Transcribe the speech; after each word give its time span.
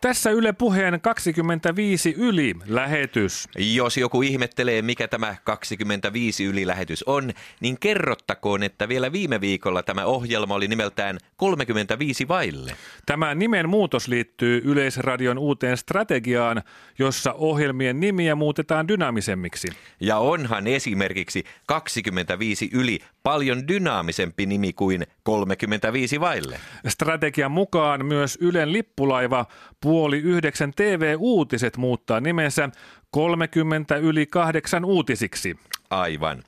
Tässä 0.00 0.30
Yle 0.30 0.52
Puheen 0.52 1.00
25 1.00 2.14
yli 2.18 2.54
lähetys. 2.66 3.48
Jos 3.74 3.96
joku 3.96 4.22
ihmettelee, 4.22 4.82
mikä 4.82 5.08
tämä 5.08 5.36
25 5.44 6.44
yli 6.44 6.66
lähetys 6.66 7.02
on, 7.02 7.32
niin 7.60 7.80
kerrottakoon, 7.80 8.62
että 8.62 8.88
vielä 8.88 9.12
viime 9.12 9.40
viikolla 9.40 9.82
tämä 9.82 10.04
ohjelma 10.04 10.54
oli 10.54 10.68
nimeltään 10.68 11.18
35 11.36 12.28
vaille. 12.28 12.72
Tämä 13.06 13.34
nimen 13.34 13.68
muutos 13.68 14.08
liittyy 14.08 14.62
Yleisradion 14.64 15.38
uuteen 15.38 15.76
strategiaan, 15.76 16.62
jossa 16.98 17.32
ohjelmien 17.32 18.00
nimiä 18.00 18.34
muutetaan 18.34 18.88
dynaamisemmiksi. 18.88 19.68
Ja 20.00 20.18
onhan 20.18 20.66
esimerkiksi 20.66 21.44
25 21.66 22.70
yli 22.72 22.98
paljon 23.22 23.68
dynaamisempi 23.68 24.46
nimi 24.46 24.72
kuin 24.72 25.06
35 25.22 26.20
vaille. 26.20 26.60
Strategian 26.88 27.50
mukaan 27.50 28.06
myös 28.06 28.38
Ylen 28.40 28.72
lippulaiva 28.72 29.46
puoli 29.88 30.18
yhdeksän 30.18 30.72
TV-uutiset 30.76 31.76
muuttaa 31.76 32.20
nimensä 32.20 32.70
30 33.10 33.96
yli 33.96 34.26
kahdeksan 34.26 34.84
uutisiksi. 34.84 35.56
Aivan. 35.90 36.42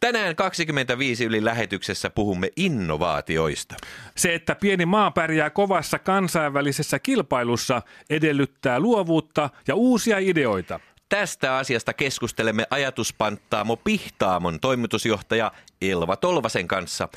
Tänään 0.00 0.36
25 0.36 1.24
yli 1.24 1.44
lähetyksessä 1.44 2.10
puhumme 2.10 2.48
innovaatioista. 2.56 3.74
Se, 4.16 4.34
että 4.34 4.54
pieni 4.54 4.86
maa 4.86 5.10
pärjää 5.10 5.50
kovassa 5.50 5.98
kansainvälisessä 5.98 6.98
kilpailussa, 6.98 7.82
edellyttää 8.10 8.80
luovuutta 8.80 9.50
ja 9.68 9.74
uusia 9.74 10.18
ideoita. 10.18 10.80
Tästä 11.08 11.56
asiasta 11.56 11.92
keskustelemme 11.92 12.66
ajatuspanttaamo 12.70 13.76
Pihtaamon 13.76 14.60
toimitusjohtaja 14.60 15.52
Elva 15.82 16.16
Tolvasen 16.16 16.68
kanssa. 16.68 17.08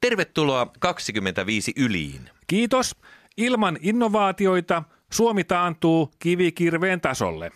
Tervetuloa 0.00 0.72
25 0.78 1.72
yliin. 1.76 2.30
Kiitos. 2.46 2.96
Ilman 3.36 3.78
innovaatioita 3.80 4.82
Suomi 5.14 5.44
taantuu 5.44 6.12
kivikirveen 6.18 7.00
tasolle. 7.00 7.52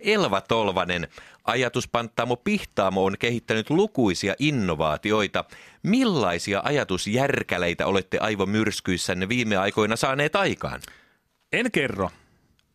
Elva 0.00 0.40
Tolvanen, 0.40 1.08
ajatuspanttaamo 1.44 2.36
Pihtaamo 2.36 3.04
on 3.04 3.16
kehittänyt 3.18 3.70
lukuisia 3.70 4.34
innovaatioita. 4.38 5.44
Millaisia 5.82 6.60
ajatusjärkäleitä 6.64 7.86
olette 7.86 8.18
aivomyrskyissänne 8.18 9.28
viime 9.28 9.56
aikoina 9.56 9.96
saaneet 9.96 10.36
aikaan? 10.36 10.80
En 11.52 11.70
kerro. 11.72 12.10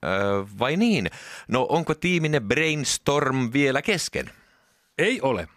Öö, 0.06 0.44
vai 0.60 0.78
niin? 0.78 1.10
No 1.48 1.66
onko 1.70 1.94
tiiminen 1.94 2.44
brainstorm 2.44 3.54
vielä 3.54 3.82
kesken? 3.82 4.32
Ei 4.98 5.22
ole. 5.22 5.48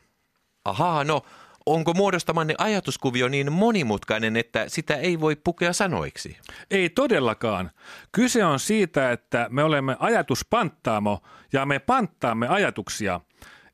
Ahaa, 0.64 1.04
no 1.04 1.22
onko 1.72 1.94
muodostamanne 1.94 2.54
ajatuskuvio 2.58 3.28
niin 3.28 3.52
monimutkainen, 3.52 4.36
että 4.36 4.64
sitä 4.68 4.96
ei 4.96 5.20
voi 5.20 5.36
pukea 5.36 5.72
sanoiksi? 5.72 6.36
Ei 6.70 6.90
todellakaan. 6.90 7.70
Kyse 8.12 8.44
on 8.44 8.60
siitä, 8.60 9.12
että 9.12 9.46
me 9.50 9.64
olemme 9.64 9.96
ajatuspanttaamo 9.98 11.22
ja 11.52 11.66
me 11.66 11.78
panttaamme 11.78 12.48
ajatuksia. 12.48 13.20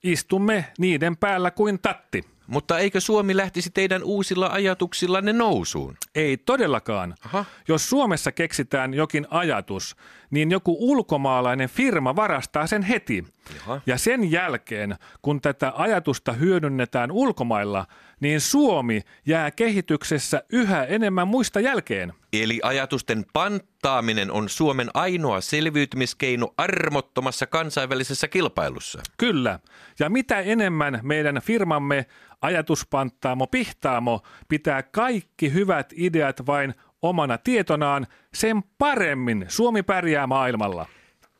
Istumme 0.02 0.64
niiden 0.78 1.16
päällä 1.16 1.50
kuin 1.50 1.78
tatti. 1.82 2.22
Mutta 2.46 2.78
eikö 2.78 3.00
Suomi 3.00 3.36
lähtisi 3.36 3.70
teidän 3.70 4.02
uusilla 4.02 4.46
ajatuksillanne 4.46 5.32
nousuun? 5.32 5.96
Ei 6.14 6.36
todellakaan. 6.36 7.14
Aha. 7.24 7.44
Jos 7.68 7.90
Suomessa 7.90 8.32
keksitään 8.32 8.94
jokin 8.94 9.26
ajatus, 9.30 9.96
niin 10.30 10.50
joku 10.50 10.76
ulkomaalainen 10.80 11.68
firma 11.68 12.16
varastaa 12.16 12.66
sen 12.66 12.82
heti. 12.82 13.24
Jaha. 13.54 13.80
Ja 13.86 13.98
sen 13.98 14.30
jälkeen, 14.30 14.96
kun 15.22 15.40
tätä 15.40 15.72
ajatusta 15.76 16.32
hyödynnetään 16.32 17.12
ulkomailla, 17.12 17.86
niin 18.20 18.40
Suomi 18.40 19.00
jää 19.26 19.50
kehityksessä 19.50 20.42
yhä 20.52 20.84
enemmän 20.84 21.28
muista 21.28 21.60
jälkeen. 21.60 22.12
Eli 22.32 22.60
ajatusten 22.62 23.24
panttaaminen 23.32 24.30
on 24.30 24.48
Suomen 24.48 24.90
ainoa 24.94 25.40
selviytymiskeino 25.40 26.54
armottomassa 26.56 27.46
kansainvälisessä 27.46 28.28
kilpailussa. 28.28 29.02
Kyllä. 29.16 29.58
Ja 29.98 30.10
mitä 30.10 30.40
enemmän 30.40 31.00
meidän 31.02 31.40
firmamme 31.44 32.06
ajatuspanttaamo 32.42 33.46
Pihtaamo 33.46 34.22
pitää 34.48 34.82
kaikki 34.82 35.52
hyvät 35.52 35.92
ideat 35.96 36.46
vain 36.46 36.74
omana 37.02 37.38
tietonaan, 37.38 38.06
sen 38.34 38.62
paremmin 38.78 39.44
Suomi 39.48 39.82
pärjää 39.82 40.26
maailmalla. 40.26 40.86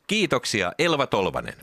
Kiitoksia 0.07 0.71
Elva 0.79 1.07
Tolvanen. 1.07 1.53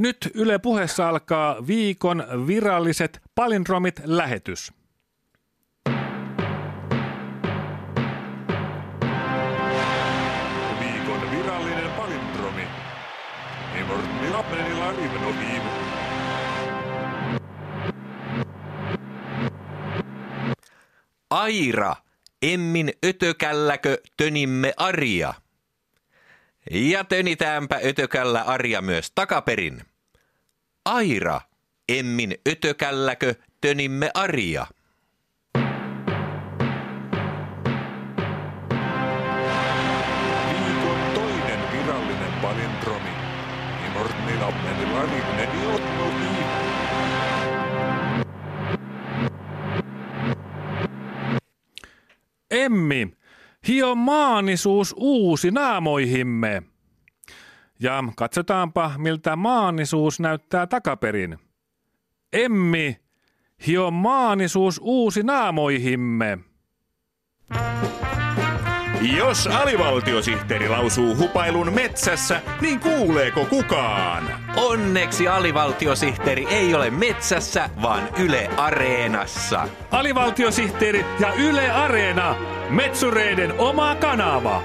Nyt 0.00 0.30
Yle 0.34 0.58
puheessa 0.58 1.08
alkaa 1.08 1.66
viikon 1.66 2.24
viralliset 2.46 3.20
palindromit 3.34 4.00
lähetys. 4.04 4.72
Viikon 10.80 11.30
virallinen 11.30 11.90
palindromi. 11.90 12.62
Nimorni 13.74 14.30
Lapmenilla 14.30 14.90
Ivnovim. 14.90 15.62
Aira, 21.30 21.96
emmin 22.42 22.92
ötökälläkö 23.04 23.98
tönimme 24.16 24.72
Aria? 24.76 25.34
Ja 26.70 27.04
tönitäänpä 27.04 27.80
ötökällä 27.84 28.42
Arja 28.42 28.82
myös 28.82 29.12
takaperin. 29.14 29.82
Aira, 30.84 31.40
emmin 31.88 32.34
ötökälläkö 32.48 33.34
tönimme 33.60 34.10
Aria? 34.14 34.66
Viikon 40.48 40.98
toinen 41.14 41.72
virallinen 41.72 42.32
palindromi. 42.42 43.12
Otnovim. 45.74 46.36
Emmi, 52.50 53.16
hio 53.68 53.94
maanisuus 53.94 54.94
uusi 54.96 55.50
naamoihimme. 55.50 56.62
Ja 57.80 58.04
katsotaanpa, 58.16 58.90
miltä 58.98 59.36
maanisuus 59.36 60.20
näyttää 60.20 60.66
takaperin. 60.66 61.38
Emmi, 62.32 63.00
hio 63.66 63.90
maanisuus 63.90 64.80
uusi 64.82 65.22
naamoihimme. 65.22 66.38
Jos 69.16 69.46
alivaltiosihteeri 69.46 70.68
lausuu 70.68 71.16
hupailun 71.16 71.72
metsässä, 71.74 72.40
niin 72.60 72.80
kuuleeko 72.80 73.44
kukaan? 73.44 74.22
Onneksi 74.56 75.28
alivaltiosihteeri 75.28 76.46
ei 76.46 76.74
ole 76.74 76.90
metsässä, 76.90 77.70
vaan 77.82 78.08
Yle 78.20 78.48
Areenassa. 78.56 79.68
Alivaltiosihteeri 79.90 81.04
ja 81.20 81.32
Yle 81.32 81.70
Areena, 81.70 82.36
Metsureiden 82.72 83.52
oma 83.60 83.94
kanava. 84.00 84.62